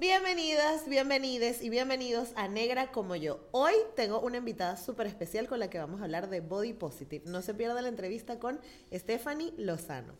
[0.00, 3.46] Bienvenidas, bienvenides y bienvenidos a Negra como yo.
[3.50, 7.24] Hoy tengo una invitada súper especial con la que vamos a hablar de Body Positive.
[7.26, 8.58] No se pierda la entrevista con
[8.90, 10.14] Stephanie Lozano.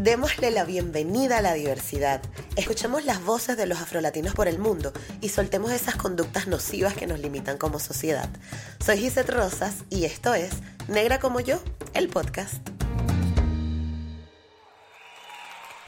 [0.00, 2.20] Démosle la bienvenida a la diversidad.
[2.56, 7.06] Escuchemos las voces de los afrolatinos por el mundo y soltemos esas conductas nocivas que
[7.06, 8.28] nos limitan como sociedad.
[8.84, 10.50] Soy Gisette Rosas y esto es
[10.88, 11.62] Negra como yo,
[11.94, 12.73] el podcast.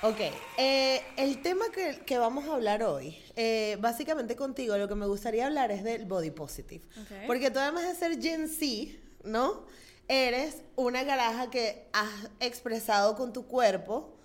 [0.09, 0.20] Ok,
[0.56, 5.47] eh, el tema que, vamos a hablar hoy, eh, básicamente contigo, lo que me gustaría
[5.47, 6.84] hablar es del body positive.
[7.27, 9.67] Porque tú además de ser Gen Z, ¿no?
[10.06, 14.16] Eres una garaja que has expresado con tu cuerpo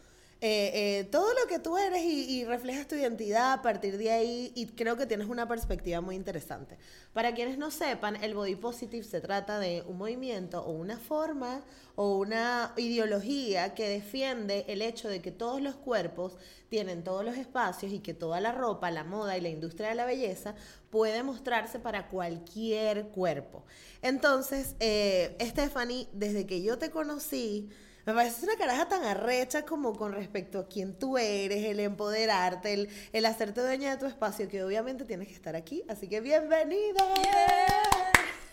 [0.43, 4.51] eh, todo lo que tú eres y, y, reflejas tu identidad a partir de ahí
[4.55, 6.79] y creo que tienes una perspectiva muy interesante.
[7.13, 11.61] Para quienes no sepan, el body positive se trata de un movimiento o una forma
[11.95, 16.37] o una ideología que defiende el hecho de que todos los cuerpos
[16.69, 19.95] tienen todos los espacios y que toda la ropa, la moda y la industria de
[19.95, 20.55] la belleza
[20.89, 23.63] puede mostrarse para cualquier cuerpo.
[24.01, 27.69] Entonces, eh, Stephanie, desde que yo te conocí,
[28.05, 32.73] me parece una caraja tan arrecha como con respecto a quién tú eres, el empoderarte,
[32.73, 35.83] el, el hacerte dueña de tu espacio, que obviamente tienes que estar aquí.
[35.87, 37.03] Así que bienvenida.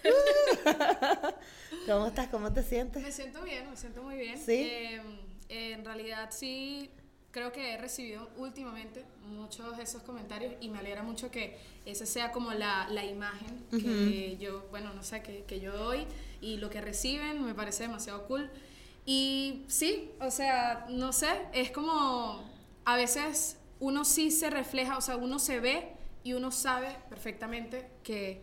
[1.86, 2.28] ¿Cómo estás?
[2.28, 3.02] ¿Cómo te sientes?
[3.02, 4.38] Me siento bien, me siento muy bien.
[4.38, 4.68] Sí.
[4.70, 5.18] Em,
[5.48, 6.90] en realidad sí,
[7.30, 12.04] creo que he recibido últimamente muchos de esos comentarios y me alegra mucho que esa
[12.04, 16.06] sea como la, la imagen que yo, bueno, no sé, que, que yo doy
[16.40, 18.50] y lo que reciben me parece demasiado cool.
[19.10, 22.44] Y sí, o sea, no sé, es como
[22.84, 27.88] a veces uno sí se refleja, o sea, uno se ve y uno sabe perfectamente
[28.02, 28.42] que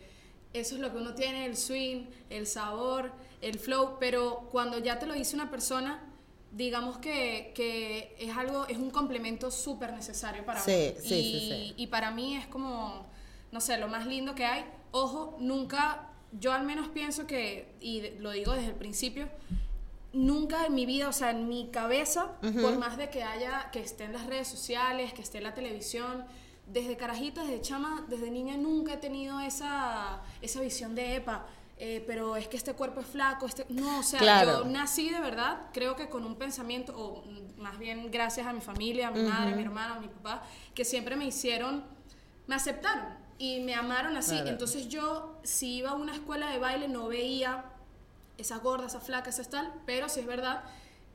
[0.53, 3.11] eso es lo que uno tiene, el swing, el sabor,
[3.41, 6.03] el flow, pero cuando ya te lo dice una persona,
[6.51, 10.99] digamos que, que es algo, es un complemento súper necesario para sí, uno.
[10.99, 11.73] Sí, y, sí, sí.
[11.77, 13.05] y para mí es como,
[13.51, 14.65] no sé, lo más lindo que hay.
[14.89, 19.29] Ojo, nunca, yo al menos pienso que, y lo digo desde el principio,
[20.15, 22.31] nunca en mi vida, o sea, en mi cabeza,
[22.61, 25.53] por más de que haya, que esté en las redes sociales, que esté en la
[25.53, 26.25] televisión,
[26.67, 31.45] desde carajita, desde chama, desde niña nunca he tenido esa, esa visión de EPA.
[31.77, 33.65] Eh, pero es que este cuerpo es flaco, este...
[33.69, 34.63] no, o sea, Claro.
[34.63, 37.23] yo nací de verdad, creo que con un pensamiento, o
[37.57, 40.41] más bien gracias a mi familia, a mi madre, a mi hermano, a mi papá,
[40.73, 41.83] que siempre me hicieron,
[42.47, 43.03] me aceptaron
[43.37, 44.35] y me amaron así.
[44.35, 44.47] Claro.
[44.51, 47.65] Entonces yo, si iba a una escuela de baile, no veía
[48.37, 50.63] esas gordas, esas flacas, esas tal, pero sí es verdad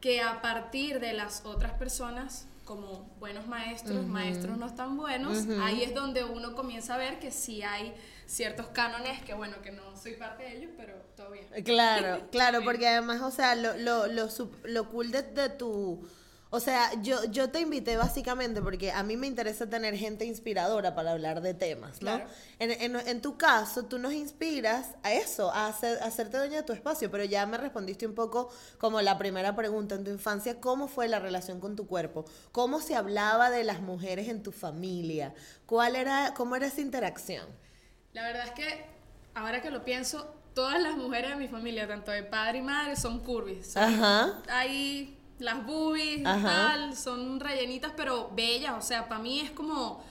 [0.01, 5.83] que a partir de las otras personas, como buenos maestros, maestros no tan buenos, ahí
[5.83, 7.95] es donde uno comienza a ver que sí hay
[8.27, 11.47] ciertos cánones que, bueno, que no soy parte de ellos, pero todo bien.
[11.65, 14.29] Claro, claro, porque además, o sea, lo, lo, lo,
[14.65, 16.09] lo cool de, de tu...
[16.53, 20.95] O sea, yo, yo te invité básicamente porque a mí me interesa tener gente inspiradora
[20.97, 22.17] para hablar de temas, ¿no?
[22.17, 22.31] Claro.
[22.59, 26.57] En, en, en tu caso, tú nos inspiras a eso, a, hacer, a hacerte dueña
[26.59, 30.11] de tu espacio, pero ya me respondiste un poco como la primera pregunta en tu
[30.11, 32.25] infancia, ¿cómo fue la relación con tu cuerpo?
[32.51, 35.35] ¿Cómo se hablaba de las mujeres en tu familia?
[35.67, 37.47] ¿Cuál era, ¿Cómo era esa interacción?
[38.13, 38.87] La verdad es que,
[39.35, 42.97] ahora que lo pienso, todas las mujeres de mi familia, tanto de padre y madre,
[42.97, 43.73] son curvis.
[43.75, 44.43] Son- Ajá.
[44.49, 46.43] Hay las boobies Ajá.
[46.49, 48.75] tal, son rellenitas, pero bellas.
[48.77, 50.03] O sea, para mí es como,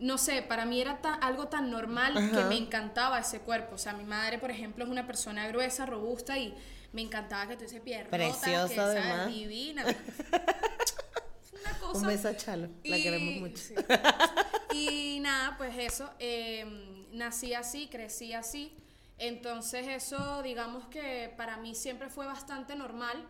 [0.00, 3.74] no sé, para mí era algo tan normal que me encantaba ese cuerpo.
[3.74, 6.54] O sea, mi madre, por ejemplo, es una persona gruesa, robusta y
[6.92, 8.10] me encantaba que tuviese piernas.
[8.10, 9.28] Preciosa, que, además.
[9.28, 9.84] Divina.
[11.60, 12.00] una cosa.
[12.00, 13.56] Un beso a Chalo, la Y- queremos mucho.
[13.62, 13.74] sí.
[14.72, 18.72] Y nada, pues eso, eh, nací así, crecí así.
[19.18, 23.26] Entonces eso, digamos que para mí siempre fue bastante normal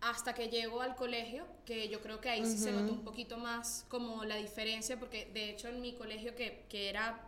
[0.00, 3.36] hasta que llego al colegio, que yo creo que ahí sí se notó un poquito
[3.38, 7.20] más como la diferencia, porque de hecho en mi colegio que, que era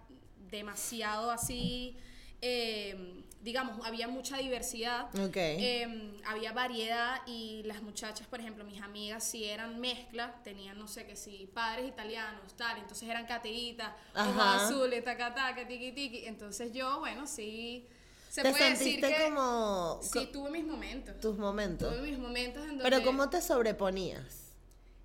[0.51, 1.97] demasiado así,
[2.41, 5.09] eh, digamos, había mucha diversidad.
[5.37, 10.87] Eh, había variedad y las muchachas, por ejemplo, mis amigas, si eran mezcla, tenían, no
[10.87, 16.27] sé, que si padres italianos, tal, entonces eran cateitas, ojos azules, taca, taca, tiki, tiki.
[16.27, 17.87] Entonces yo, bueno, sí,
[18.31, 19.99] Se ¿Te puede decir sentiste que como...
[20.03, 21.21] sí tuve mis momentos.
[21.21, 21.93] Tus momentos.
[21.93, 24.53] Tuve mis momentos en donde Pero ¿cómo te sobreponías?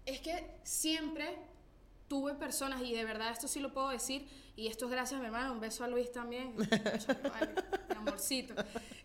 [0.05, 1.35] Es que siempre
[2.07, 5.21] tuve personas, y de verdad esto sí lo puedo decir, y esto es gracias a
[5.21, 8.53] mi hermano, un beso a Luis también, mi amorcito,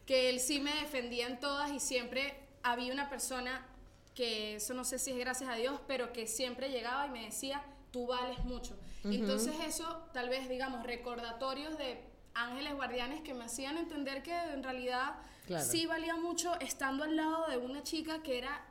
[0.04, 3.66] que él sí me defendía en todas y siempre había una persona
[4.14, 7.24] que, eso no sé si es gracias a Dios, pero que siempre llegaba y me
[7.24, 8.78] decía, tú vales mucho.
[9.02, 14.62] Entonces eso, tal vez, digamos, recordatorios de ángeles guardianes que me hacían entender que en
[14.62, 15.14] realidad
[15.46, 15.64] Claro.
[15.64, 18.64] sí valía mucho estando al lado de una chica que era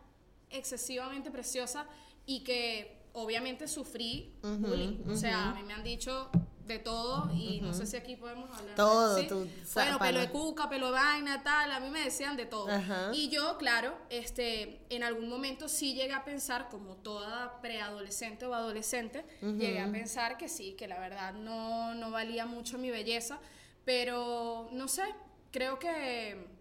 [0.50, 1.86] excesivamente preciosa
[2.26, 5.04] y que obviamente sufrí bullying.
[5.10, 6.30] O sea, a mí me han dicho
[6.70, 8.70] de todo y no sé si aquí podemos hablar.
[8.70, 9.28] de- Todo, ¿sí?
[9.28, 12.68] tú, Bueno, pelo de cuca, pelo de vaina, tal, a mí me decían de todo.
[13.14, 18.54] Y yo, claro, este, en algún momento sí llegué a pensar, como toda preadolescente o
[18.54, 23.40] adolescente, llegué a pensar que sí, que la verdad no, no valía mucho mi belleza,
[23.84, 25.04] pero no sé,
[25.52, 26.59] creo que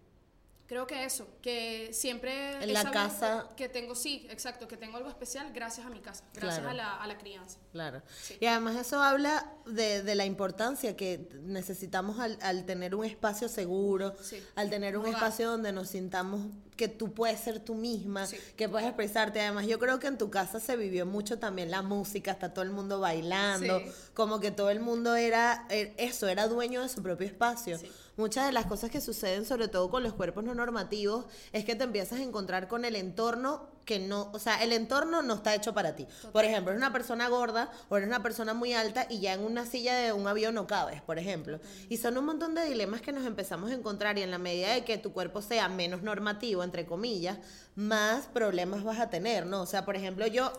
[0.69, 5.09] creo que eso, que siempre En la casa- que tengo, sí, exacto, que tengo algo
[5.09, 6.69] especial gracias a mi casa, gracias Claro.
[6.69, 7.57] a, la, a la crianza.
[7.71, 8.03] Claro.
[8.21, 8.37] Sí.
[8.39, 13.49] Y además eso habla de, de la importancia que necesitamos al, al tener un espacio
[13.49, 14.41] seguro, Sí.
[14.55, 16.41] al tener un espacio donde nos sintamos
[16.79, 18.37] que tú puedes ser tú misma, Sí.
[18.55, 19.41] que puedes expresarte.
[19.41, 22.63] Además yo creo que en tu casa se vivió mucho también la música, está todo
[22.63, 23.85] el mundo bailando, Sí.
[24.13, 27.77] como que todo el mundo era eh, eso, era dueño de su propio espacio.
[27.77, 27.91] Sí.
[28.15, 31.75] Muchas de las cosas que suceden, sobre todo con los cuerpos no normativos, es que
[31.75, 35.55] te empiezas a encontrar con el entorno que no, o sea, el entorno no está
[35.55, 36.05] hecho para ti.
[36.31, 39.43] Por ejemplo, eres una persona gorda o eres una persona muy alta y ya en
[39.43, 41.59] una silla de un avión no cabes, por ejemplo.
[41.89, 44.75] Y son un montón de dilemas que nos empezamos a encontrar y en la medida
[44.75, 47.39] de que tu cuerpo sea menos normativo, entre comillas,
[47.73, 49.63] más problemas vas a tener, ¿no?
[49.63, 50.53] O sea, por ejemplo, yo,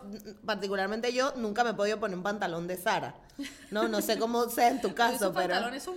[0.45, 3.15] particularmente yo, nunca me he podido poner un pantalón de Sara.
[3.71, 5.55] No, no sé cómo sea en tu caso, pero...
[5.55, 5.95] pantalones son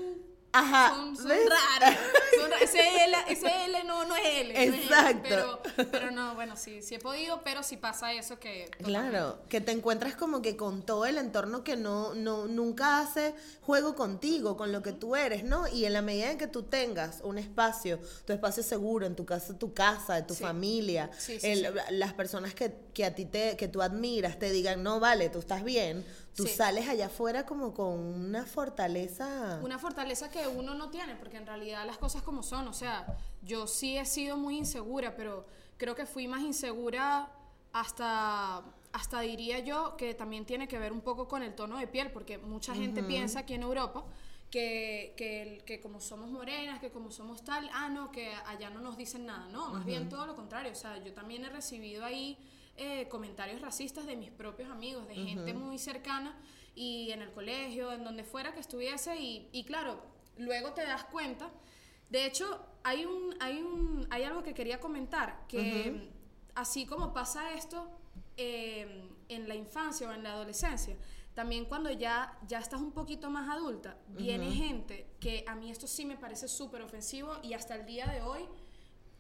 [0.54, 2.00] Ajá, son, raros.
[2.40, 4.54] son ra- ese, L, ese L no, no es L.
[4.54, 5.20] no es L, Exacto.
[5.28, 5.62] pero,
[5.92, 8.70] pero no, bueno, sí, sí he podido, pero sí pasa eso que...
[8.84, 13.34] Claro, que te encuentras como que con todo el entorno que no, no, nunca hace
[13.62, 15.68] juego contigo, con lo que tú eres, ¿no?
[15.68, 19.26] Y en la medida en que tú tengas un espacio, tu espacio seguro, en tu
[19.26, 20.44] casa, tu casa, de tu Sí.
[20.44, 24.52] familia, Sí, sí, el- las personas que, que a ti te, que tú admiras te
[24.52, 26.06] digan, no, vale, tú estás bien,
[26.36, 26.54] tú Sí.
[26.56, 29.60] sales allá afuera como con una fortaleza.
[29.64, 33.06] Una fortaleza que uno no tiene, porque en realidad las cosas como son, o sea,
[33.44, 35.46] yo sí he sido muy insegura, pero
[35.78, 37.30] creo que fui más insegura
[37.72, 41.88] hasta, hasta diría yo, que también tiene que ver un poco con el tono de
[41.88, 44.04] piel, porque mucha gente piensa aquí en Europa
[44.52, 48.82] que, que, que como somos morenas, que como somos tal, ah, no, que allá no
[48.82, 52.06] nos dicen nada, no, más bien todo lo contrario, o sea, yo también he recibido
[52.06, 52.38] ahí
[52.78, 56.36] eh, comentarios racistas de mis propios amigos, de gente muy cercana
[56.76, 60.02] y en el colegio, en donde fuera que estuviese y, y claro,
[60.38, 61.52] luego te das cuenta.
[62.10, 66.10] De hecho, hay, un, hay, un, hay algo que quería comentar, que
[66.56, 67.90] así como pasa esto
[68.38, 70.96] eh, en la infancia o en la adolescencia,
[71.34, 75.88] también cuando ya, ya estás un poquito más adulta, viene gente que a mí esto
[75.88, 78.48] sí me parece súper ofensivo y hasta el día de hoy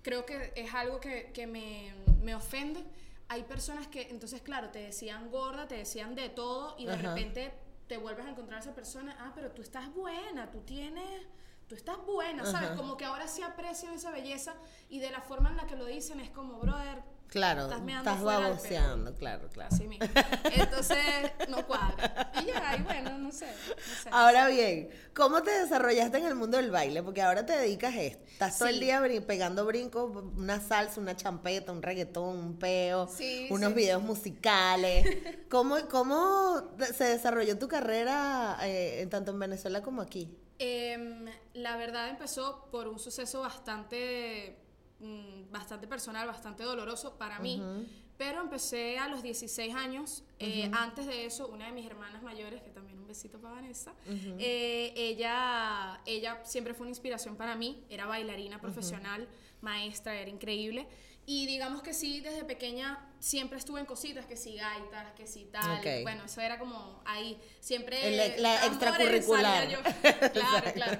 [0.03, 2.83] creo que es algo que, que me, me ofende.
[3.29, 7.01] Hay personas que, entonces, claro, te decían gorda, te decían de todo y de Ajá.
[7.09, 7.53] repente
[7.87, 11.27] te vuelves a encontrar a esa persona, ah, pero tú estás buena, tú tienes,
[11.67, 12.69] tú estás buena, ¿sabes?
[12.69, 12.77] Ajá.
[12.77, 14.55] Como que ahora sí aprecian esa belleza
[14.89, 17.03] y de la forma en la que lo dicen es como, brother,
[17.33, 19.69] Claro, estás estás baboseando, claro, claro.
[19.73, 20.05] así mismo.
[20.55, 20.97] Entonces,
[21.49, 22.31] no cuadra.
[22.39, 23.47] Y ya, y bueno, no sé.
[23.47, 24.09] No sé.
[24.11, 27.01] Ahora bien, ¿cómo te desarrollaste en el mundo del baile?
[27.01, 28.23] Porque ahora te dedicas a esto.
[28.27, 33.07] Estás todo el día brin- pegando brincos, una salsa, una champeta, un reggaetón, un peo,
[33.07, 35.03] Sí, unos sí, videos musicales.
[35.49, 36.61] ¿Cómo, ¿Cómo
[36.95, 40.37] se desarrolló tu carrera eh, tanto en Venezuela como aquí?
[40.59, 41.25] Em,
[41.55, 44.59] la verdad empezó por un suceso bastante,
[45.03, 47.61] mm, bastante personal, bastante doloroso para mí.
[48.17, 50.23] Pero empecé a los 16 años.
[50.39, 53.93] Eh, Antes de eso, una de mis hermanas mayores, que también un besito para Vanessa,
[54.39, 57.83] eh, ella, ella siempre fue una inspiración para mí.
[57.89, 59.27] Era bailarina profesional,
[59.61, 60.87] maestra, era increíble.
[61.25, 65.47] Y digamos que sí, desde pequeña siempre estuve en cositas, que sí gaitas, que sí
[65.49, 65.81] tal.
[66.03, 68.35] Bueno, eso era como ahí, siempre...
[68.35, 69.69] El- la extracurricular.
[69.69, 69.79] yo.
[70.33, 70.99] claro, claro.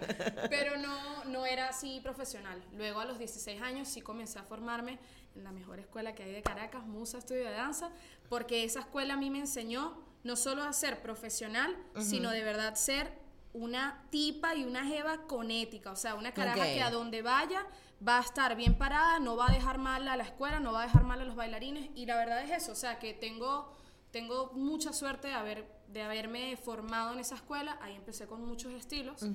[0.49, 2.63] Pero no, no era así profesional.
[2.77, 4.99] Luego a los 16 años sí comencé a formarme
[5.35, 7.91] en la mejor escuela que hay de Caracas, Musa Estudio de Danza,
[8.29, 12.75] porque esa escuela a mí me enseñó no solo a ser profesional, sino de verdad
[12.75, 13.11] ser
[13.53, 17.65] una tipa y una jeva con ética, o sea, una caraja que a donde vaya
[18.05, 20.81] va a estar bien parada, no va a dejar mal a la escuela, no va
[20.81, 23.73] a dejar mal a los bailarines, y la verdad es eso, o sea, que tengo
[24.13, 27.79] tengo mucha suerte de, haber, de haberme formado en esa escuela.
[27.81, 29.25] Ahí empecé con muchos estilos,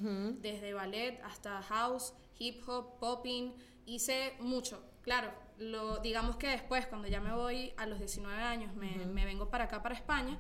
[0.41, 3.53] desde ballet hasta house, hip hop, popping.
[3.87, 4.81] Hice mucho.
[5.03, 9.25] Claro, lo, digamos que después, cuando ya me voy a los 19 años, me, me
[9.25, 10.39] vengo para acá, para España.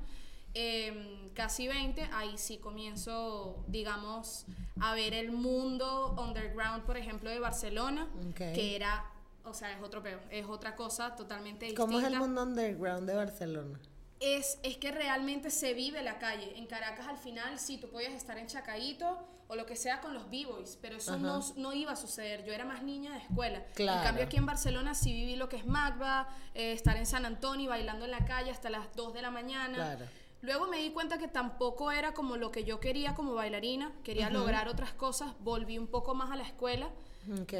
[0.54, 4.46] Em, casi 20, ahí sí comienzo, digamos,
[4.80, 9.04] a ver el mundo underground, por ejemplo, de Barcelona, que era,
[9.44, 11.86] o sea, es otro peor, es otra cosa totalmente distinta.
[11.86, 13.78] ¿Cómo es el mundo underground de Barcelona?
[14.20, 16.58] Es, es que realmente se vive la calle.
[16.58, 20.12] En Caracas al final sí, tú podías estar en Chacaíto o lo que sea con
[20.12, 22.44] los b-boys, pero eso no, no, iba a suceder.
[22.44, 23.62] Yo era más niña de escuela.
[23.76, 27.24] En cambio aquí en Barcelona sí viví lo que es Magba, eh, estar en San
[27.24, 29.74] Antonio bailando en la calle hasta las 2 de la mañana.
[29.74, 30.06] Claro
[30.40, 34.30] Luego me di cuenta que tampoco era como lo que yo quería como bailarina, quería
[34.30, 36.90] lograr otras cosas, volví un poco más a la escuela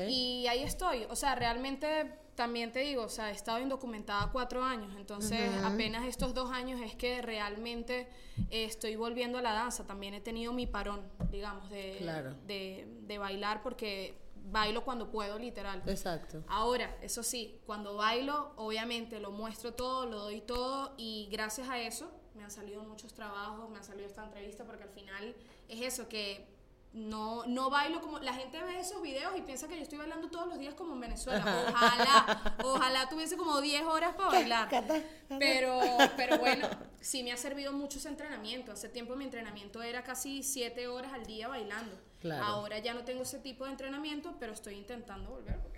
[0.09, 1.05] y ahí estoy.
[1.11, 6.07] O sea, realmente también te digo, o sea, he estado indocumentada cuatro años, entonces apenas
[6.07, 8.09] estos dos años es que realmente
[8.51, 9.85] estoy volviendo a la danza.
[9.85, 14.15] También he tenido mi parón, digamos, de, de, de bailar porque
[14.51, 15.83] bailo cuando puedo, literal.
[15.87, 16.45] Exacto.
[16.49, 21.81] Ahora, eso sí, cuando bailo, obviamente lo muestro todo, lo doy todo y gracias a
[21.81, 22.11] eso
[22.49, 25.35] han salido muchos trabajos, me ha salido esta entrevista, porque al final
[25.69, 26.47] es eso, que
[26.95, 28.19] no, no bailo como...
[28.21, 30.95] La gente ve esos videos y piensa que yo estoy bailando todos los días como
[30.95, 31.45] en Venezuela.
[31.69, 34.69] Ojalá, ojalá tuviese como 10 horas para bailar.
[35.39, 35.79] Pero,
[36.17, 36.67] pero bueno,
[37.03, 38.73] sí me ha servido mucho ese entrenamiento.
[38.73, 42.01] Hace tiempo mi entrenamiento era casi 7 horas al día bailando.
[42.43, 45.78] Ahora ya no tengo ese tipo de entrenamiento, pero estoy intentando volver porque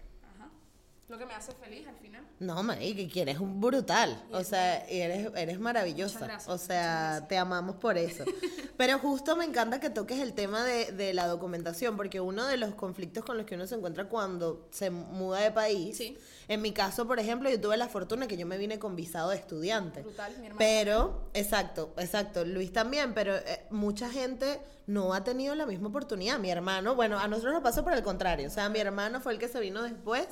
[1.11, 2.23] lo que me hace feliz al final.
[2.39, 4.23] No, May, que quieres un brutal.
[4.33, 6.39] o sea, eres, eres maravillosa.
[6.47, 8.25] o sea, te amamos por eso.
[8.77, 12.57] Pero justo me encanta que toques el tema de, de, la documentación, porque uno de
[12.57, 16.01] los conflictos con los que uno se encuentra cuando se muda de país.
[16.49, 19.31] En mi caso, por ejemplo, yo tuve la fortuna que yo me vine con visado
[19.31, 20.03] de estudiante.
[20.03, 20.59] Brutal, mi hermano.
[20.59, 22.45] Pero, exacto, exacto.
[22.45, 26.39] Luis también, pero eh, mucha gente no ha tenido la misma oportunidad.
[26.39, 28.47] Mi hermano, bueno, a nosotros nos pasó por el contrario.
[28.47, 30.27] O sea, mi hermano fue el que se vino después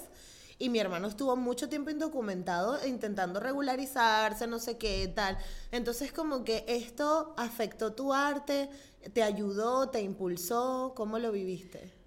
[0.59, 5.38] y mi hermano estuvo mucho tiempo indocumentado intentando regularizarse, no sé qué tal.
[5.71, 8.69] Entonces como que esto afectó tu arte,
[9.12, 11.99] te ayudó, te impulsó, ¿cómo lo viviste?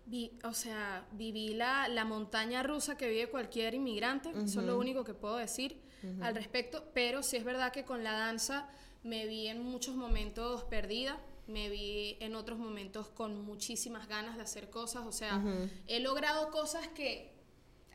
[0.43, 5.05] o sea, viví la, la, montaña rusa que vive cualquier inmigrante, eso es lo único
[5.05, 5.79] que puedo decir
[6.22, 8.67] al respecto, pero sí es verdad que con la danza
[9.03, 11.17] me vi en muchos momentos perdida,
[11.48, 15.41] me vi en otros momentos con muchísimas ganas de hacer cosas, o sea,
[15.88, 17.30] he logrado cosas que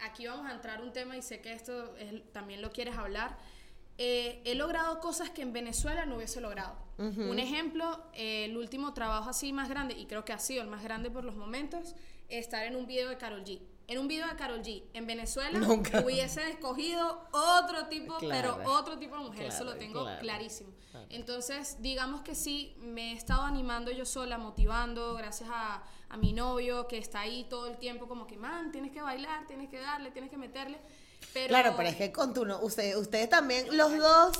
[0.02, 1.94] aquí vamos a entrar un tema y sé que esto
[2.32, 3.36] también lo quieres hablar.
[3.98, 6.76] Eh, he logrado cosas que en Venezuela no hubiese logrado.
[6.98, 10.82] Un ejemplo, el último trabajo así más grande, y creo que ha sido el más
[10.82, 11.94] grande por los momentos,
[12.28, 13.60] estar en un video de Carol G.
[13.88, 14.82] En un video de Carol G.
[14.94, 15.60] En Venezuela
[16.04, 20.70] hubiese escogido otro tipo, pero otro tipo de mujer, eso lo tengo clarísimo.
[21.10, 26.32] Entonces, digamos que sí, me he estado animando yo sola, motivando, gracias a, a mi
[26.32, 29.78] novio que está ahí todo el tiempo como que, man, tienes que bailar, tienes que
[29.78, 30.78] darle, tienes que meterle.
[31.32, 31.48] Pero...
[31.48, 34.36] Claro, pero es que con tu no, usted, ustedes también, los dos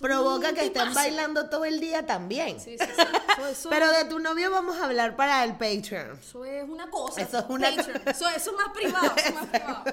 [0.00, 2.60] provoca que estén bailando todo el día también.
[2.60, 3.68] Sí, sí, sí.
[3.70, 6.18] Pero de tu novio vamos a hablar para el Patreon.
[6.18, 7.22] Eso es una cosa.
[7.22, 8.02] Eso es una Patreon.
[8.06, 9.84] Eso, eso, es más privado, eso es más privado.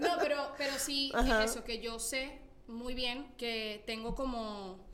[0.00, 4.86] No, pero, pero sí, es eso, que yo sé muy bien que tengo como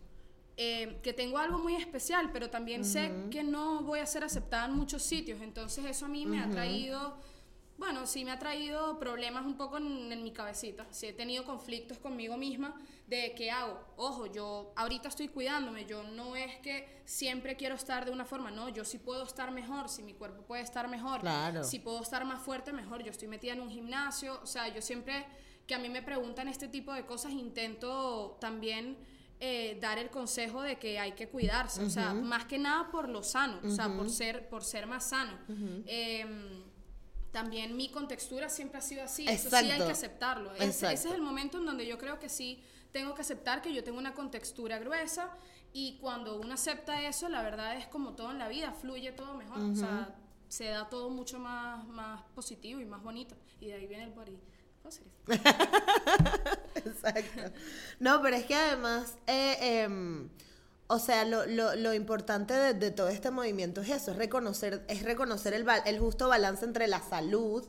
[0.59, 4.67] eh, que tengo algo muy especial, pero también sé que no voy a ser aceptada
[4.67, 5.41] en muchos sitios.
[5.41, 7.17] Entonces eso a mí me ha traído,
[7.79, 10.87] bueno, sí me ha traído problemas un poco en, mi cabecita.
[10.91, 12.79] Sí he tenido conflictos conmigo misma
[13.17, 13.79] de qué hago.
[13.97, 18.51] Ojo, yo ahorita estoy cuidándome, yo no es que siempre quiero estar de una forma,
[18.51, 21.65] no, yo sí puedo estar mejor, si mi cuerpo puede estar mejor, claro.
[21.65, 23.03] si puedo estar más fuerte, mejor.
[23.03, 25.27] Yo estoy metida en un gimnasio, o sea, yo siempre
[25.67, 28.97] que a mí me preguntan este tipo de cosas intento también
[29.39, 33.09] eh, dar el consejo de que hay que cuidarse, o sea, más que nada por
[33.09, 35.39] lo sano, o sea, por ser, por ser más sano.
[35.87, 36.63] Em,
[37.31, 40.55] también mi contextura siempre ha sido así, eso sí hay que aceptarlo.
[40.55, 43.83] ese es el momento en donde yo creo que sí tengo que aceptar que yo
[43.83, 45.31] tengo una contextura gruesa
[45.73, 49.35] y cuando uno acepta eso, la verdad es como todo en la vida, fluye todo
[49.35, 50.15] mejor, o sea,
[50.49, 53.35] se da todo mucho más, más positivo y más bonito.
[53.59, 54.39] Y de ahí viene el body
[56.75, 57.59] Exacto.
[58.01, 60.29] No, pero es que además, eh, em,
[60.89, 65.03] o sea, lo, lo, lo importante de, todo este movimiento es eso, es reconocer, es
[65.03, 67.65] reconocer el, el justo balance entre la salud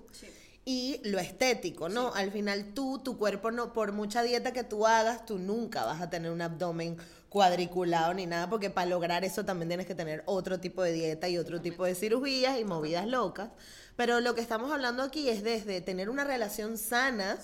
[0.66, 2.14] y lo estético, ¿no?
[2.14, 6.02] Al final tú, tu cuerpo, no, por mucha dieta que tú hagas, tú nunca vas
[6.02, 6.98] a tener un abdomen
[7.30, 11.28] cuadriculado ni nada, porque para lograr eso también tienes que tener otro tipo de dieta
[11.28, 13.50] y otro tipo de cirugías y movidas locas.
[13.96, 17.38] Pero lo que estamos hablando aquí es desde tener una relación sana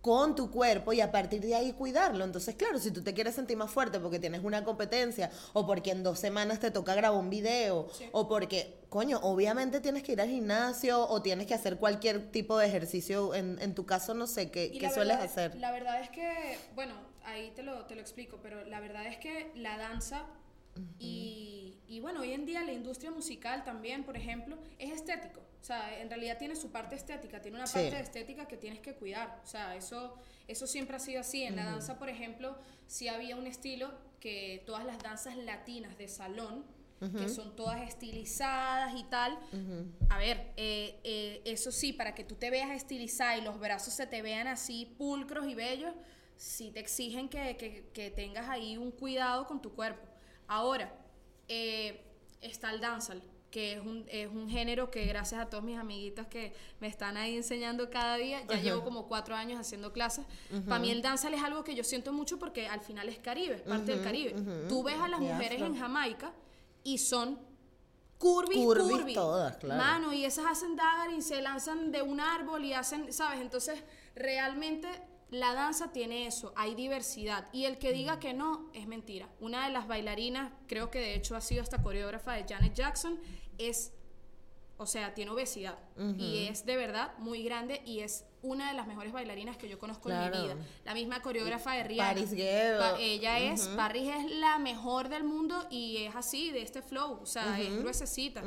[0.00, 2.24] con tu cuerpo y a partir de ahí cuidarlo.
[2.24, 5.90] Entonces, claro, si tú te quieres sentir más fuerte porque tienes una competencia o porque
[5.90, 10.20] en dos semanas te toca grabar un video o porque, coño, obviamente tienes que ir
[10.20, 13.34] al gimnasio o tienes que hacer cualquier tipo de ejercicio.
[13.34, 15.56] En, en tu caso, no sé, ¿qué, ¿qué sueles hacer?
[15.56, 19.18] La verdad es que, bueno, ahí te lo, te lo explico, pero la verdad es
[19.18, 20.26] que la danza
[20.98, 25.42] y, y, bueno, hoy en día la industria musical también, por ejemplo, es estético.
[25.60, 28.80] O sea, en realidad tiene su parte estética, tiene una parte de estética que tienes
[28.80, 29.40] que cuidar.
[29.44, 30.16] O sea, eso,
[30.48, 31.42] eso siempre ha sido así.
[31.42, 36.08] En la danza, por ejemplo, sí había un estilo que todas las danzas latinas de
[36.08, 36.64] salón,
[37.16, 39.38] que son todas estilizadas y tal.
[40.08, 43.94] A ver, eh, eh, eso sí, para que tú te veas estilizada y los brazos
[43.94, 45.94] se te vean así pulcros y bellos,
[46.36, 50.06] sí te exigen que, que, que tengas ahí un cuidado con tu cuerpo.
[50.46, 50.92] Ahora,
[51.48, 52.02] eh,
[52.40, 56.26] está el dancehall que es un, es un género que gracias a todos mis amiguitas
[56.28, 60.24] que me están ahí enseñando cada día, ya llevo como cuatro años haciendo clases.
[60.66, 63.56] Para mí el dancehall es algo que yo siento mucho porque al final es Caribe,
[63.56, 64.34] es parte del Caribe.
[64.68, 66.32] Tú ves a las mujeres en Jamaica
[66.84, 67.38] y son
[68.18, 69.82] curvis, curvis, todas, claro.
[69.82, 73.40] Mano, y esas hacen dagger y se lanzan de un árbol y hacen, ¿sabes?
[73.40, 73.82] Entonces,
[74.14, 74.88] realmente
[75.30, 77.48] la danza tiene eso, hay diversidad.
[77.52, 79.28] Y el que diga que no, es mentira.
[79.40, 83.18] Una de las bailarinas, creo que de hecho ha sido hasta coreógrafa de Janet Jackson,
[83.60, 83.92] es,
[84.76, 85.78] o sea, tiene obesidad.
[86.18, 89.78] Y es de verdad muy grande y es una de las mejores bailarinas que yo
[89.78, 90.56] conozco en mi vida.
[90.84, 92.14] La misma coreógrafa de Rihanna.
[92.14, 92.32] Paris
[92.98, 97.26] ella es, Paris es la mejor del mundo y es así, de este flow, o
[97.26, 98.42] sea, es gruesecita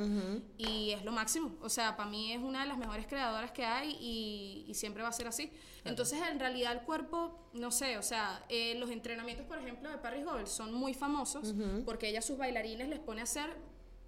[0.57, 1.55] y es lo máximo.
[1.61, 5.09] O sea, para mí es una de las mejores creadoras que hay y, siempre va
[5.09, 5.51] a ser así.
[5.85, 9.97] Entonces, en realidad el cuerpo, no sé, o sea, eh, los entrenamientos, por ejemplo, de
[9.97, 11.53] Paris Goebel son muy famosos
[11.85, 13.55] porque ella a sus bailarines les pone a hacer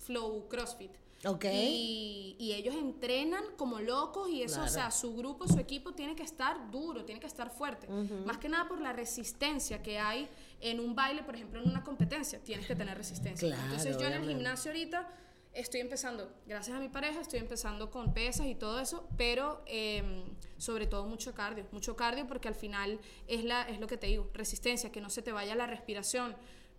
[0.05, 0.91] flow CrossFit.
[1.23, 2.35] Okay.
[2.39, 6.23] Y, ellos entrenan como locos y eso, o sea, su grupo, su equipo tiene que
[6.23, 7.87] estar duro, tiene que estar fuerte.
[8.25, 10.29] Más que nada por la resistencia que hay
[10.61, 13.55] en un baile, por ejemplo, en una competencia, tienes que tener resistencia.
[13.63, 15.07] Entonces yo en el gimnasio ahorita
[15.53, 20.23] estoy empezando, gracias a mi pareja, estoy empezando con pesas y todo eso, pero em,
[20.57, 24.07] sobre todo mucho cardio, mucho cardio porque al final es, la, es lo que te
[24.07, 26.35] digo, resistencia, que no se te vaya la respiración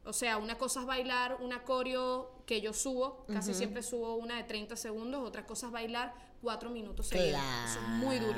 [0.06, 4.36] o sea, una cosa es bailar una coreo que yo subo, casi siempre subo una
[4.36, 7.40] de 30 segundos, otra cosa es bailar cuatro minutos seguidos.
[7.40, 8.32] Claro, Eso es muy duro.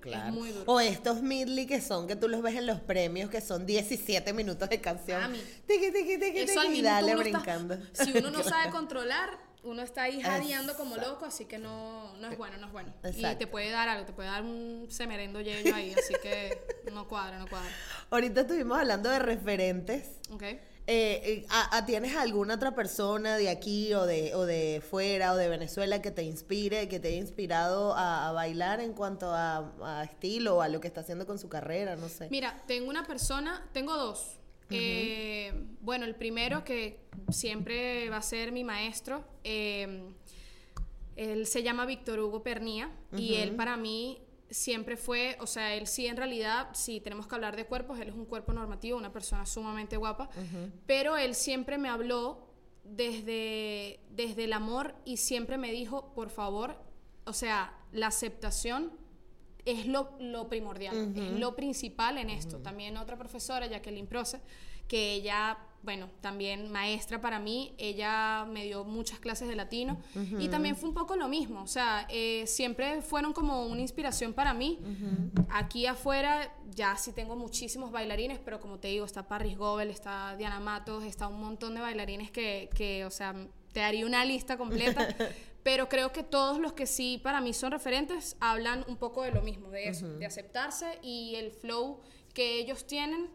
[0.00, 0.72] Claro, es muy duro.
[0.72, 4.32] O estos midley que son, que tú los ves en los premios, que son 17
[4.34, 5.22] minutos de canción.
[5.22, 7.78] Mami, tiki, tiki, tiki, Eso al dale brincando.
[7.92, 12.28] si uno no sabe controlar, uno está ahí jadeando como loco, así que no, no
[12.28, 12.92] es bueno, no es bueno.
[13.16, 16.62] Y te puede dar algo, te puede dar un semerendo yello ahí, así que
[16.92, 17.70] no cuadra, no cuadra.
[18.10, 20.18] Ahorita estuvimos hablando de referentes.
[20.30, 20.44] Ok.
[20.88, 25.36] Eh, eh a, ¿Tienes alguna otra persona de aquí o de, o de fuera o
[25.36, 30.56] de Venezuela que te inspire, que te haya inspirado a, bailar en cuanto a, estilo
[30.56, 31.96] o a lo que está haciendo con su carrera?
[31.96, 32.28] No sé.
[32.30, 34.38] Mira, tengo una persona, tengo dos.
[34.70, 36.98] Eh, bueno, el primero que
[37.30, 40.02] siempre va a ser mi maestro, eh,
[41.14, 45.86] él se llama Víctor Hugo Pernía y él para mí siempre fue, o sea, él
[45.86, 49.12] sí en realidad, si tenemos que hablar de cuerpos, él es un cuerpo normativo, una
[49.12, 50.28] persona sumamente guapa,
[50.86, 52.46] pero él siempre me habló
[52.84, 56.78] desde, desde el amor y siempre me dijo, por favor,
[57.24, 58.92] o sea, la aceptación
[59.64, 62.58] es lo, lo primordial, es lo principal en esto.
[62.58, 64.40] También otra profesora, Jacqueline Proce,
[64.86, 70.00] que ella bueno, también maestra para mí, ella me dio muchas clases de latino
[70.36, 74.34] y también fue un poco lo mismo, o sea, eh, siempre fueron como una inspiración
[74.34, 74.80] para mí.
[75.48, 80.34] Aquí afuera ya sí tengo muchísimos bailarines, pero como te digo, está Paris Gobel, está
[80.36, 83.32] Diana Matos, está un montón de bailarines que, que o sea,
[83.72, 85.14] te daría una lista completa.
[85.62, 89.30] pero creo que todos los que sí para mí son referentes hablan un poco de
[89.30, 92.00] lo mismo, de eso, de aceptarse y el flow
[92.34, 93.30] que ellos tienen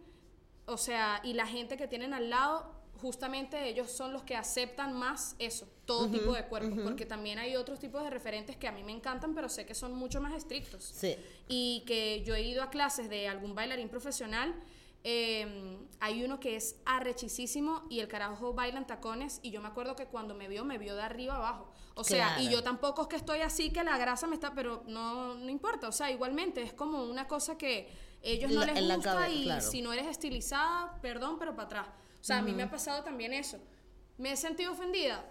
[0.71, 4.93] o sea, y la gente que tienen al lado, justamente ellos son los que aceptan
[4.93, 8.71] más eso, todo tipo de cuerpos, porque también hay otros tipos de referentes que a
[8.71, 10.83] mí me encantan, pero sé que son mucho más estrictos.
[10.83, 11.15] Sí.
[11.47, 14.53] Y que yo he ido a clases de algún bailarín profesional.
[15.03, 19.67] Em, hay uno que es arrechísimo y el carajo baila en tacones y yo me
[19.67, 21.71] acuerdo que cuando me vio, me vio de arriba abajo.
[21.95, 24.83] O sea, y yo tampoco es que estoy así que la grasa me está, pero
[24.85, 25.87] no, no importa.
[25.87, 27.89] O sea, igualmente es como una cosa que
[28.21, 31.87] ellos no les gusta y si no eres estilizada, perdón, pero para atrás.
[32.19, 33.57] O sea, a mí me ha pasado también eso.
[34.17, 35.25] ¿Me he sentido ofendida?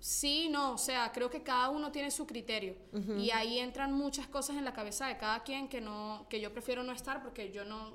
[0.00, 2.76] Sí, no, o sea, creo que cada uno tiene su criterio
[3.18, 6.52] y ahí entran muchas cosas en la cabeza de cada quien que no que yo
[6.52, 7.90] prefiero no estar porque yo no,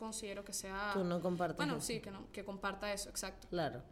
[0.00, 0.90] considero que sea...
[0.94, 1.86] Tú no compartes Bueno, eso.
[1.86, 3.46] sí, que, no, que comparta eso, exacto.
[3.48, 3.82] Claro.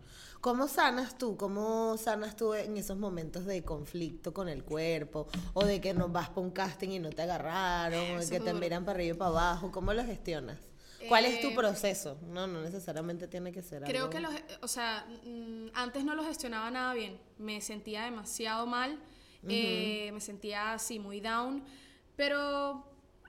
[0.41, 1.37] ¿Cómo sanas tú?
[1.37, 5.29] ¿Cómo sanas tú en esos momentos de conflicto con el cuerpo?
[5.55, 8.41] O de que no vas para un casting y no te agarraron, o de que
[8.41, 8.59] te duro.
[8.59, 9.71] miran para arriba y para abajo.
[9.71, 10.59] ¿Cómo lo gestionas?
[11.09, 12.19] ¿Cuál es tu Eh, proceso?
[12.29, 16.17] No, no necesariamente tiene que ser Creo algo- que los, o sea, mm, antes no
[16.17, 17.21] lo gestionaba nada bien.
[17.39, 18.99] Me sentía demasiado mal,
[19.49, 21.63] eh, me sentía así muy down,
[22.17, 22.85] pero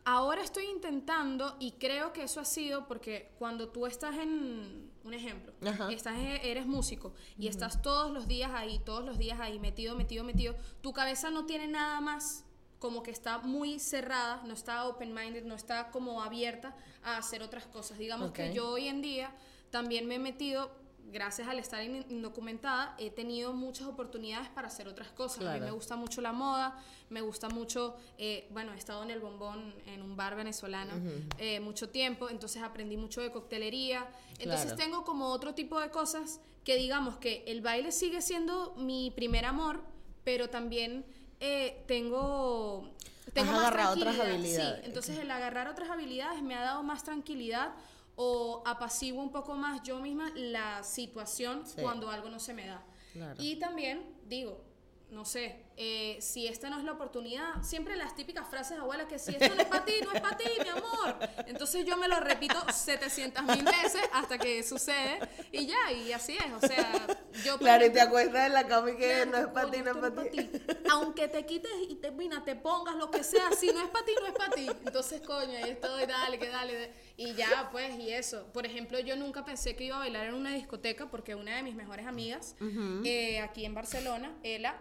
[0.10, 5.13] ahora estoy intentando y creo que eso ha sido porque cuando tú estás en un
[5.13, 5.91] ejemplo, Ajá.
[5.91, 9.95] estás e- eres músico y estás todos los días ahí, todos los días ahí metido,
[9.95, 12.43] metido, metido, tu cabeza no tiene nada más
[12.80, 17.43] como que está muy cerrada, no está open minded, no está como abierta a hacer
[17.43, 17.98] otras cosas.
[17.98, 19.36] Digamos que yo hoy en día
[19.69, 20.72] también me he metido,
[21.12, 25.38] gracias al estar in- indocumentada, he tenido muchas oportunidades para hacer otras cosas.
[25.39, 25.65] A mí Claro.
[25.65, 26.78] me gusta mucho la moda,
[27.10, 30.93] me gusta mucho, eh, bueno, he estado en el bombón, en un bar venezolano,
[31.38, 34.08] eh, mucho tiempo, entonces aprendí mucho de coctelería.
[34.39, 34.78] Entonces Claro.
[34.78, 39.45] tengo como otro tipo de cosas que digamos que el baile sigue siendo mi primer
[39.45, 39.82] amor,
[40.24, 41.06] pero también
[41.41, 42.89] eh, tengo...
[43.34, 44.80] Tengo Has más agarrado otras habilidades.
[44.80, 47.72] Sí, entonces el agarrar otras habilidades me ha dado más tranquilidad
[48.21, 51.82] o apaciguo un poco más yo misma la situación Sí.
[51.82, 52.84] cuando algo no se me da.
[53.13, 53.41] Claro.
[53.41, 54.62] Y también digo,
[55.10, 59.07] no sé, eh, si esta no es la oportunidad, siempre las típicas frases de abuela
[59.07, 61.15] que si esto no es para ti, no es para ti, mi amor.
[61.47, 65.19] Entonces yo me lo repito 700 mil veces hasta que sucede
[65.53, 66.51] y ya, y así es.
[66.51, 67.07] O sea,
[67.45, 67.57] yo...
[67.57, 69.91] Claro, y te acuestas en la cama y que Claro, no es para ti, no
[69.91, 70.51] es para ti.
[70.91, 74.05] Aunque te quites y te, mira, te pongas lo que sea, si no es para
[74.05, 74.67] ti, no es para ti.
[74.85, 76.91] Entonces, coño, ahí estoy, dale, que dale.
[77.15, 78.47] Y ya, pues, y eso.
[78.51, 81.63] Por ejemplo, yo nunca pensé que iba a bailar en una discoteca porque una de
[81.63, 82.57] mis mejores amigas,
[83.05, 84.75] eh, aquí en Barcelona, ella,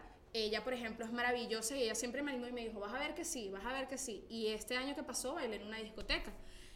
[0.45, 2.99] ella, por ejemplo, es maravillosa y ella siempre me animó y me dijo, vas a
[2.99, 4.25] ver que sí, vas a ver que sí.
[4.29, 6.33] Y este año que pasó, bailé en una discoteca.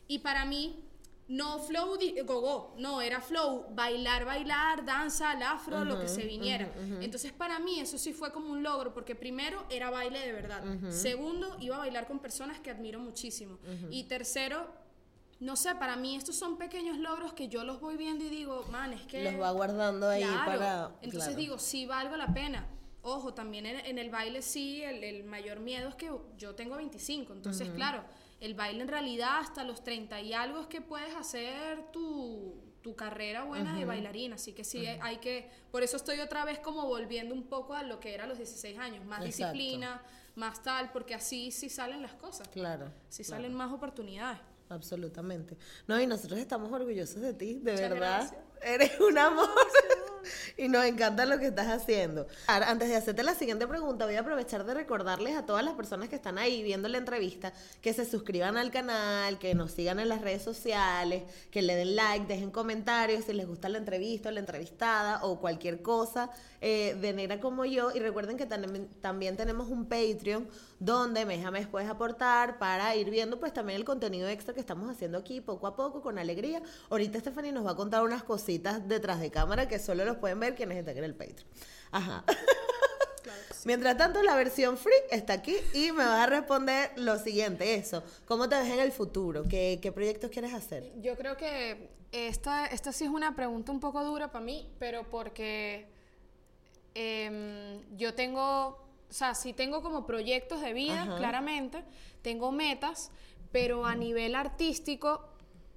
[0.06, 0.84] Y para mí,
[1.28, 6.70] no flow gogo, no, era flow, bailar, bailar, danza, al afro, lo que se viniera.
[7.00, 10.62] Entonces para mí eso sí fue como un logro, porque primero era baile de verdad.
[10.90, 13.58] Segundo, iba a bailar con personas que admiro muchísimo.
[13.90, 14.68] Y tercero,
[15.40, 18.64] no sé, para mí estos son pequeños logros que yo los voy viendo y digo,
[18.70, 19.24] man, es que...
[19.24, 20.44] Los va guardando ahí Claro.
[20.44, 20.84] para...
[21.02, 21.36] Entonces claro.
[21.36, 22.66] digo, sí valgo la pena.
[23.02, 26.76] Ojo, también en, en el baile sí, el, el mayor miedo es que yo tengo
[26.76, 27.32] 25.
[27.32, 28.04] Entonces, claro,
[28.40, 32.94] el baile en realidad hasta los 30 y algo es que puedes hacer tu, tu
[32.94, 34.36] carrera buena de bailarina.
[34.36, 35.50] Así que sí, hay que...
[35.72, 38.78] Por eso estoy otra vez como volviendo un poco a lo que era los 16
[38.78, 39.04] años.
[39.04, 39.52] Más Exacto.
[39.52, 40.02] disciplina,
[40.36, 42.48] más tal, porque así sí salen las cosas.
[42.48, 42.92] Claro.
[43.08, 43.42] Sí claro.
[43.42, 44.38] salen más oportunidades.
[44.68, 45.56] Absolutamente.
[45.86, 48.18] No, y nosotros estamos orgullosos de ti, de Muchas verdad.
[48.20, 48.40] gracias.
[48.62, 49.48] Eres un amor.
[50.56, 52.26] y nos encanta lo que estás haciendo.
[52.46, 56.08] Antes de hacerte la siguiente pregunta, voy a aprovechar de recordarles a todas las personas
[56.08, 60.08] que están ahí viendo la entrevista que se suscriban al canal, que nos sigan en
[60.08, 64.32] las redes sociales, que le den like, dejen comentarios si les gusta la entrevista o
[64.32, 66.30] la entrevistada o cualquier cosa
[66.60, 67.90] eh, de negra como yo.
[67.94, 73.38] Y recuerden que también, también tenemos un Patreon donde mes puedes aportar para ir viendo
[73.38, 76.62] pues también el contenido extra que estamos haciendo aquí poco a poco con alegría.
[76.90, 80.40] Ahorita Stephanie nos va a contar unas cositas detrás de cámara que solo los pueden
[80.40, 81.48] ver quienes están en el Patreon.
[81.90, 82.24] Ajá.
[83.64, 88.02] Mientras tanto, la versión free está aquí y me vas a responder lo siguiente, eso.
[88.26, 89.44] ¿Cómo te ves en el futuro?
[89.48, 90.90] ¿Qué, qué proyectos quieres hacer?
[91.00, 95.08] Yo creo que esta, esta sí es una pregunta un poco dura para mí, pero
[95.08, 95.86] porque
[96.94, 98.66] em, yo tengo,
[99.08, 101.16] o sea, sí tengo como proyectos de vida, Ajá.
[101.16, 101.84] claramente,
[102.20, 103.10] tengo metas,
[103.52, 105.28] pero a nivel artístico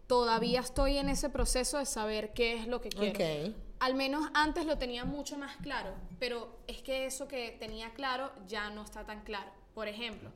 [0.07, 3.13] todavía estoy en ese proceso de saber qué es lo que quiero.
[3.13, 3.55] Ok.
[3.85, 8.31] Al menos antes lo tenía mucho más claro, pero es que eso que tenía claro
[8.47, 9.51] ya no está tan claro.
[9.75, 10.31] Por ejemplo,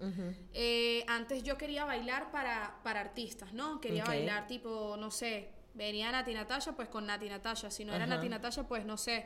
[0.54, 3.82] eh, antes yo quería bailar para, para artistas, ¿no?
[3.82, 7.72] Quería bailar tipo, no sé, venía Nati Natasha, pues con Nati Natasha.
[7.72, 8.18] Si no era Ajá.
[8.18, 9.26] Nati Natasha, pues no sé,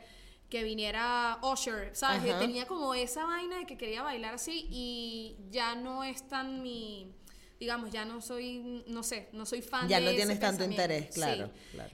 [0.50, 2.40] que viniera Usher, ¿sabes?
[2.40, 7.14] Tenía como esa vaina de que quería bailar así y ya no es tan mi
[7.60, 10.66] digamos, ya no soy, no sé, no soy fan Ya de no ese tienes tanto
[10.66, 11.14] interés, Sí.
[11.14, 11.92] claro, claro.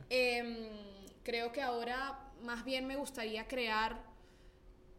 [1.23, 4.01] Creo que ahora más bien me gustaría crear,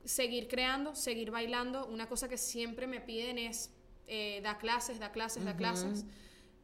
[0.04, 1.86] seguir creando, seguir bailando.
[1.86, 3.70] Una cosa que siempre me piden es
[4.06, 6.04] eh, da clases, da clases, da clases.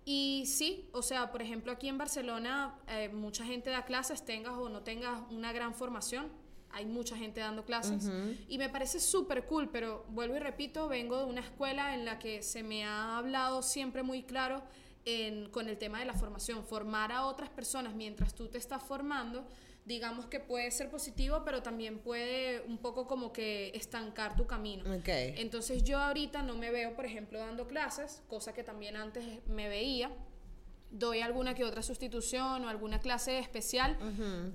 [0.05, 4.55] Y sí, o sea, por ejemplo, aquí en Barcelona eh, mucha gente da clases, tengas
[4.55, 6.29] o no tengas una gran formación.
[6.71, 8.11] Hay mucha gente dando clases
[8.49, 12.19] y me parece súper cool, pero vuelvo y repito, vengo de una escuela en la
[12.19, 14.62] que se me ha hablado siempre muy claro
[15.07, 18.83] en- con el tema de la formación, formar a otras personas mientras tú te estás
[18.83, 19.47] formando,
[19.87, 24.83] digamos que puede ser positivo, pero también puede un poco como que estancar tu camino.
[24.97, 25.09] Ok.
[25.09, 29.69] Entonces yo ahorita no me veo, por ejemplo, dando clases, cosa que también antes me
[29.69, 30.11] veía.
[30.88, 33.99] doy alguna que otra sustitución o alguna clase especial,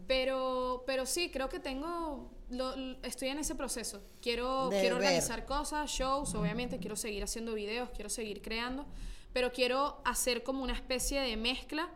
[0.08, 4.02] pero, pero sí, creo que tengo, lo, estoy en ese proceso.
[4.22, 8.86] Quiero, quiero organizar cosas, shows, obviamente, quiero seguir haciendo videos, quiero seguir creando,
[9.34, 11.90] pero quiero hacer como una especie de mezcla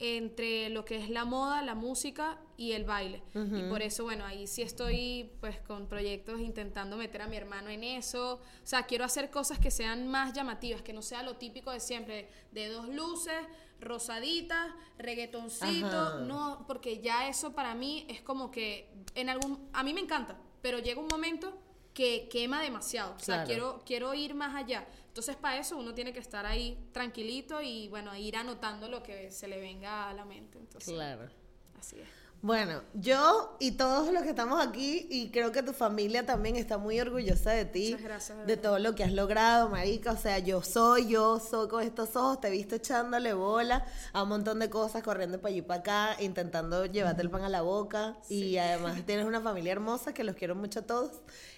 [0.00, 3.22] entre lo que es la moda, la música y el baile.
[3.34, 7.68] Y por eso, bueno, ahí sí estoy pues con proyectos intentando meter a mi hermano
[7.68, 8.34] en eso.
[8.34, 11.80] O sea, quiero hacer cosas que sean más llamativas, que no sea lo típico de
[11.80, 13.34] siempre, de dos luces,
[13.80, 19.94] rosaditas, reggaetoncito, no, porque ya eso para mí es como que en algún a mí
[19.94, 21.58] me encanta, pero llega un momento
[21.98, 24.86] que quema demasiado, o sea, quiero quiero ir más allá.
[25.08, 29.32] Entonces, para eso uno tiene que estar ahí tranquilito y, bueno, ir anotando lo que
[29.32, 30.58] se le venga a la mente.
[30.58, 31.28] Entonces, claro.
[31.76, 32.06] Así es.
[32.40, 36.78] Bueno, yo y todos los que estamos aquí, y creo que tu familia también está
[36.78, 40.12] muy orgullosa de ti, gracias, de todo lo que has logrado, Marica.
[40.12, 44.22] O sea, yo soy, yo soy con estos ojos, te he visto echándole bola a
[44.22, 47.62] un montón de cosas, corriendo para allí para acá, intentando llevarte el pan a la
[47.62, 48.16] boca.
[48.28, 51.10] Y además tienes una familia hermosa que los quiero mucho a todos.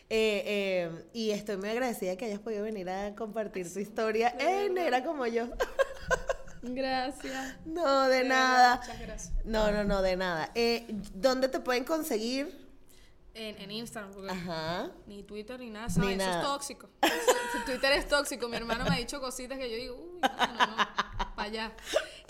[0.08, 4.74] Eh, eh, y estoy muy agradecida que hayas podido venir a compartir tu historia en
[4.74, 5.44] Negra como yo.
[6.62, 7.56] Gracias.
[7.64, 8.76] No, de, nada.
[8.76, 9.32] Muchas gracias.
[9.44, 10.50] No, no, no, de nada.
[10.54, 12.60] Eh, ¿Dónde te pueden conseguir?
[13.32, 14.90] En, Instagram, porque Ajá.
[15.06, 16.90] ni Twitter ni nada, eso es tóxico.
[17.66, 18.48] Twitter es tóxico.
[18.48, 20.76] Mi hermano me ha dicho cositas que yo digo, uy, no, no, no,
[21.36, 21.72] para allá.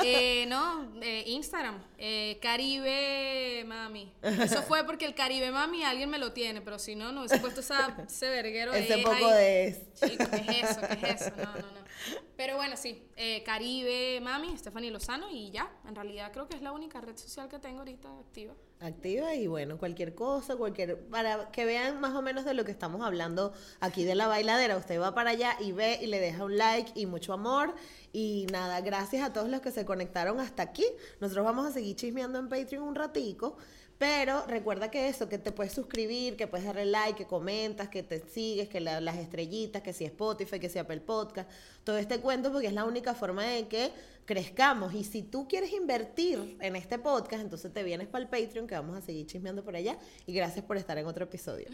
[0.04, 4.12] Eh, no, eh, Instagram, eh, Caribe Mami.
[4.22, 7.38] Eso fue porque el Caribe Mami alguien me lo tiene, pero si no, no hubiese
[7.38, 9.82] puesto esa, ese verguero Ese poco de...
[9.94, 10.80] Chico, ¿qué es eso?
[10.80, 11.32] ¿Qué es eso?
[11.36, 11.89] No, no, no.
[12.36, 15.70] Pero bueno, sí, eh, Caribe Mami, Stephanie Lozano y ya.
[15.86, 19.46] En realidad creo que es la única red social que tengo ahorita activa activa y
[19.46, 23.52] bueno, cualquier cosa, cualquier para que vean más o menos de lo que estamos hablando
[23.78, 26.92] aquí de la bailadera, usted va para allá y ve y le deja un like
[26.94, 27.74] y mucho amor
[28.12, 30.84] y nada, gracias a todos los que se conectaron hasta aquí.
[31.20, 33.56] Nosotros vamos a seguir chismeando en Patreon un ratico.
[34.00, 38.02] Pero recuerda que eso, que te puedes suscribir, que puedes darle like, que comentas, que
[38.02, 41.50] te sigues, que las estrellitas, que si Spotify, que si Apple Podcast,
[41.84, 43.92] todo este cuento porque es la única forma de que
[44.24, 44.94] crezcamos.
[44.94, 48.74] Y si tú quieres invertir en este podcast, entonces te vienes para el Patreon que
[48.74, 49.98] vamos a seguir chismeando por allá.
[50.24, 51.66] Y gracias por estar en otro episodio.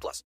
[0.00, 0.30] plus.